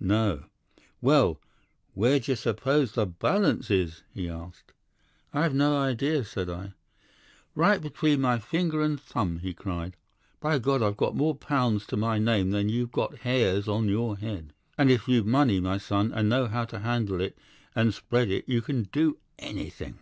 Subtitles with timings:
[0.00, 0.46] "'"No."
[1.00, 1.40] "'"Well,
[1.94, 4.72] where d'ye suppose the balance is?" he asked.
[5.32, 6.72] "'"I have no idea," said I.
[7.54, 9.96] "'"Right between my finger and thumb," he cried.
[10.40, 10.82] "By God!
[10.82, 14.52] I've got more pounds to my name than you've hairs on your head.
[14.76, 17.38] And if you've money, my son, and know how to handle it
[17.76, 20.00] and spread it, you can do anything!